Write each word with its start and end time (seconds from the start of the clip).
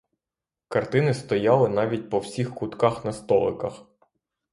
Картини 0.67 1.13
стояли 1.13 1.69
навіть 1.69 2.09
по 2.09 2.19
всіх 2.19 2.55
кутках 2.55 3.05
на 3.05 3.13
столиках. 3.13 3.83